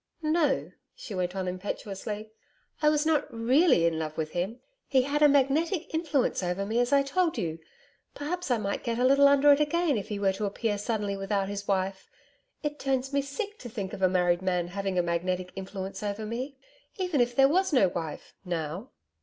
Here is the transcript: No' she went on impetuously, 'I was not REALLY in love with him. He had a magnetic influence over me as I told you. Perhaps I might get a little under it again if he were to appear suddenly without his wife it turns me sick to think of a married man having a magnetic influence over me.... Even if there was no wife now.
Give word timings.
No' 0.23 0.71
she 0.95 1.13
went 1.13 1.35
on 1.35 1.47
impetuously, 1.47 2.31
'I 2.81 2.89
was 2.89 3.05
not 3.05 3.31
REALLY 3.31 3.85
in 3.85 3.99
love 3.99 4.17
with 4.17 4.31
him. 4.31 4.59
He 4.87 5.03
had 5.03 5.21
a 5.21 5.29
magnetic 5.29 5.93
influence 5.93 6.41
over 6.41 6.65
me 6.65 6.79
as 6.79 6.91
I 6.91 7.03
told 7.03 7.37
you. 7.37 7.59
Perhaps 8.15 8.49
I 8.49 8.57
might 8.57 8.83
get 8.83 8.97
a 8.97 9.03
little 9.05 9.27
under 9.27 9.51
it 9.53 9.59
again 9.59 9.99
if 9.99 10.07
he 10.09 10.17
were 10.17 10.33
to 10.33 10.45
appear 10.45 10.79
suddenly 10.79 11.15
without 11.15 11.49
his 11.49 11.67
wife 11.67 12.09
it 12.63 12.79
turns 12.79 13.13
me 13.13 13.21
sick 13.21 13.59
to 13.59 13.69
think 13.69 13.93
of 13.93 14.01
a 14.01 14.09
married 14.09 14.41
man 14.41 14.69
having 14.69 14.97
a 14.97 15.03
magnetic 15.03 15.51
influence 15.55 16.01
over 16.01 16.25
me.... 16.25 16.57
Even 16.97 17.21
if 17.21 17.35
there 17.35 17.47
was 17.47 17.71
no 17.71 17.87
wife 17.87 18.33
now. 18.43 18.89